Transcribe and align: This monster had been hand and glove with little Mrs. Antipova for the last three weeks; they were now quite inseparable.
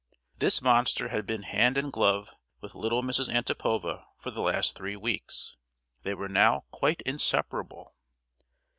This 0.39 0.63
monster 0.63 1.09
had 1.09 1.27
been 1.27 1.43
hand 1.43 1.77
and 1.77 1.93
glove 1.93 2.31
with 2.59 2.73
little 2.73 3.03
Mrs. 3.03 3.29
Antipova 3.31 4.07
for 4.17 4.31
the 4.31 4.41
last 4.41 4.75
three 4.75 4.95
weeks; 4.95 5.55
they 6.01 6.15
were 6.15 6.27
now 6.27 6.63
quite 6.71 7.03
inseparable. 7.03 7.93